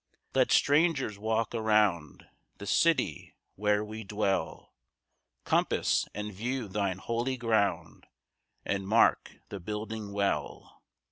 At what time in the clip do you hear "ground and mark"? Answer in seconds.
7.37-9.33